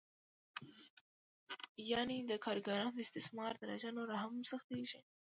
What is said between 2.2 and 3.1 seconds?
د کارګرانو د